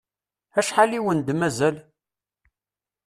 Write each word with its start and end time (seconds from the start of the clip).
Acḥal 0.59 0.91
i 0.97 0.99
wen-d-mazal? 1.03 1.77